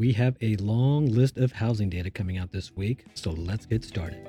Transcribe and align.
We 0.00 0.14
have 0.14 0.38
a 0.40 0.56
long 0.56 1.08
list 1.10 1.36
of 1.36 1.52
housing 1.52 1.90
data 1.90 2.10
coming 2.10 2.38
out 2.38 2.52
this 2.52 2.74
week, 2.74 3.04
so 3.12 3.32
let's 3.32 3.66
get 3.66 3.84
started. 3.84 4.26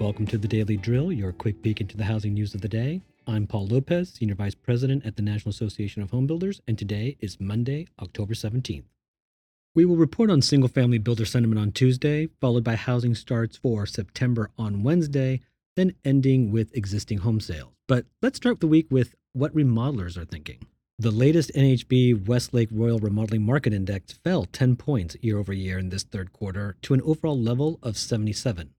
Welcome 0.00 0.26
to 0.28 0.38
the 0.38 0.48
Daily 0.48 0.78
Drill, 0.78 1.12
your 1.12 1.30
quick 1.32 1.60
peek 1.60 1.82
into 1.82 1.98
the 1.98 2.04
housing 2.04 2.32
news 2.32 2.54
of 2.54 2.62
the 2.62 2.70
day. 2.70 3.02
I'm 3.26 3.46
Paul 3.46 3.66
Lopez, 3.66 4.14
Senior 4.14 4.36
Vice 4.36 4.54
President 4.54 5.04
at 5.04 5.16
the 5.16 5.22
National 5.22 5.50
Association 5.50 6.00
of 6.00 6.10
Home 6.10 6.26
Builders, 6.26 6.62
and 6.66 6.78
today 6.78 7.18
is 7.20 7.38
Monday, 7.38 7.86
October 8.00 8.32
17th. 8.32 8.84
We 9.74 9.84
will 9.84 9.96
report 9.96 10.30
on 10.30 10.40
single 10.40 10.70
family 10.70 10.96
builder 10.96 11.26
sentiment 11.26 11.60
on 11.60 11.72
Tuesday, 11.72 12.30
followed 12.40 12.64
by 12.64 12.76
housing 12.76 13.14
starts 13.14 13.58
for 13.58 13.84
September 13.84 14.48
on 14.56 14.82
Wednesday, 14.82 15.42
then 15.76 15.92
ending 16.02 16.50
with 16.50 16.74
existing 16.74 17.18
home 17.18 17.40
sales. 17.40 17.74
But 17.86 18.06
let's 18.22 18.38
start 18.38 18.60
the 18.60 18.66
week 18.66 18.86
with 18.90 19.14
what 19.34 19.54
remodelers 19.54 20.16
are 20.16 20.24
thinking. 20.24 20.64
The 21.02 21.10
latest 21.10 21.50
NAHB 21.56 22.28
Westlake 22.28 22.68
Royal 22.70 23.00
Remodeling 23.00 23.42
Market 23.42 23.72
Index 23.72 24.12
fell 24.12 24.44
10 24.44 24.76
points 24.76 25.16
year 25.20 25.36
over 25.36 25.52
year 25.52 25.76
in 25.76 25.88
this 25.88 26.04
third 26.04 26.32
quarter 26.32 26.76
to 26.82 26.94
an 26.94 27.02
overall 27.02 27.36
level 27.36 27.80
of 27.82 27.96
77. 27.96 28.70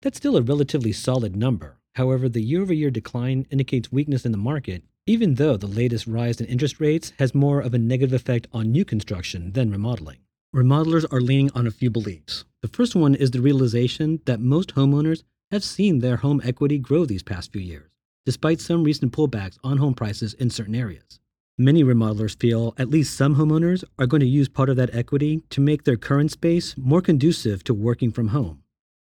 That's 0.00 0.16
still 0.16 0.36
a 0.36 0.42
relatively 0.42 0.90
solid 0.90 1.36
number. 1.36 1.78
However, 1.94 2.28
the 2.28 2.42
year 2.42 2.62
over 2.62 2.72
year 2.72 2.90
decline 2.90 3.46
indicates 3.48 3.92
weakness 3.92 4.26
in 4.26 4.32
the 4.32 4.38
market, 4.38 4.82
even 5.06 5.36
though 5.36 5.56
the 5.56 5.68
latest 5.68 6.08
rise 6.08 6.40
in 6.40 6.48
interest 6.48 6.80
rates 6.80 7.12
has 7.20 7.32
more 7.32 7.60
of 7.60 7.74
a 7.74 7.78
negative 7.78 8.12
effect 8.12 8.48
on 8.52 8.72
new 8.72 8.84
construction 8.84 9.52
than 9.52 9.70
remodeling. 9.70 10.18
Remodelers 10.52 11.06
are 11.12 11.20
leaning 11.20 11.52
on 11.54 11.68
a 11.68 11.70
few 11.70 11.90
beliefs. 11.90 12.44
The 12.62 12.66
first 12.66 12.96
one 12.96 13.14
is 13.14 13.30
the 13.30 13.40
realization 13.40 14.20
that 14.24 14.40
most 14.40 14.74
homeowners 14.74 15.22
have 15.52 15.62
seen 15.62 16.00
their 16.00 16.16
home 16.16 16.40
equity 16.42 16.78
grow 16.78 17.04
these 17.04 17.22
past 17.22 17.52
few 17.52 17.62
years, 17.62 17.92
despite 18.26 18.60
some 18.60 18.82
recent 18.82 19.12
pullbacks 19.12 19.58
on 19.62 19.76
home 19.76 19.94
prices 19.94 20.34
in 20.34 20.50
certain 20.50 20.74
areas. 20.74 21.20
Many 21.58 21.84
remodelers 21.84 22.38
feel 22.40 22.72
at 22.78 22.88
least 22.88 23.14
some 23.14 23.36
homeowners 23.36 23.84
are 23.98 24.06
going 24.06 24.22
to 24.22 24.26
use 24.26 24.48
part 24.48 24.70
of 24.70 24.76
that 24.76 24.94
equity 24.94 25.42
to 25.50 25.60
make 25.60 25.84
their 25.84 25.98
current 25.98 26.30
space 26.30 26.74
more 26.78 27.02
conducive 27.02 27.62
to 27.64 27.74
working 27.74 28.10
from 28.10 28.28
home. 28.28 28.62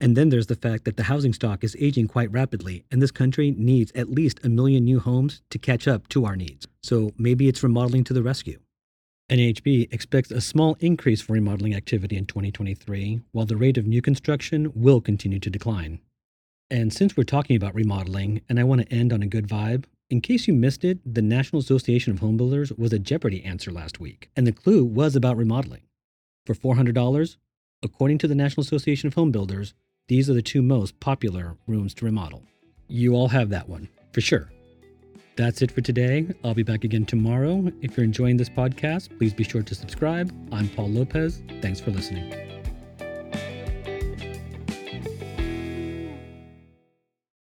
And 0.01 0.17
then 0.17 0.31
there's 0.31 0.47
the 0.47 0.57
fact 0.57 0.87
that 0.87 0.97
the 0.97 1.05
housing 1.05 1.35
stock 1.35 1.63
is 1.63 1.77
aging 1.79 2.09
quite 2.09 2.33
rapidly, 2.33 2.85
and 2.91 3.03
this 3.03 3.11
country 3.11 3.51
needs 3.51 3.93
at 3.95 4.11
least 4.11 4.41
a 4.43 4.49
million 4.49 4.83
new 4.85 4.99
homes 4.99 5.43
to 5.51 5.59
catch 5.59 5.87
up 5.87 6.09
to 6.09 6.25
our 6.25 6.35
needs. 6.35 6.67
So 6.83 7.13
maybe 7.19 7.49
it's 7.49 7.63
remodeling 7.63 8.03
to 8.05 8.15
the 8.15 8.23
rescue. 8.23 8.59
NAHB 9.31 9.93
expects 9.93 10.31
a 10.31 10.41
small 10.41 10.79
increase 10.81 11.21
for 11.21 11.35
remodeling 11.35 11.75
activity 11.75 12.17
in 12.17 12.25
2023, 12.25 13.21
while 13.33 13.47
the 13.47 13.59
rate 13.59 13.77
of 13.77 13.87
new 13.87 14.01
construction 14.01 14.73
will 14.75 15.03
continue 15.03 15.39
to 15.39 15.51
decline. 15.51 16.01
And 16.71 16.95
since 16.95 17.15
we're 17.15 17.25
talking 17.25 17.57
about 17.57 17.75
remodeling, 17.75 18.41
and 18.49 18.59
I 18.59 18.65
want 18.65 18.81
to 18.81 18.93
end 18.93 19.13
on 19.13 19.23
a 19.23 19.27
good 19.27 19.47
vibe, 19.47 19.85
in 20.13 20.21
case 20.21 20.47
you 20.47 20.53
missed 20.53 20.85
it, 20.85 20.99
the 21.07 21.23
National 21.23 21.59
Association 21.59 22.13
of 22.13 22.19
Home 22.19 22.37
Builders 22.37 22.71
was 22.75 22.93
a 22.93 22.99
Jeopardy 22.99 23.43
answer 23.45 23.71
last 23.71 23.99
week, 23.99 24.29
and 24.37 24.47
the 24.47 24.53
clue 24.53 24.85
was 24.85 25.17
about 25.17 25.39
remodeling. 25.39 25.81
For 26.45 26.53
$400, 26.53 27.37
according 27.83 28.19
to 28.19 28.29
the 28.29 28.35
National 28.35 28.61
Association 28.61 29.07
of 29.07 29.15
Home 29.15 29.33
Builders, 29.33 29.73
these 30.09 30.29
are 30.29 30.35
the 30.35 30.43
two 30.43 30.61
most 30.61 31.01
popular 31.01 31.57
rooms 31.67 31.95
to 31.95 32.05
remodel. 32.05 32.43
You 32.89 33.15
all 33.15 33.29
have 33.29 33.49
that 33.49 33.71
one, 33.71 33.89
for 34.13 34.21
sure. 34.21 34.53
That's 35.37 35.63
it 35.63 35.71
for 35.71 35.81
today. 35.81 36.27
I'll 36.45 36.53
be 36.53 36.63
back 36.63 36.85
again 36.85 37.07
tomorrow. 37.07 37.73
If 37.81 37.97
you're 37.97 38.05
enjoying 38.05 38.37
this 38.37 38.51
podcast, 38.51 39.17
please 39.17 39.33
be 39.33 39.45
sure 39.45 39.63
to 39.63 39.75
subscribe. 39.75 40.31
I'm 40.53 40.69
Paul 40.69 40.91
Lopez. 40.91 41.43
Thanks 41.63 41.81
for 41.81 41.91
listening. 41.91 42.42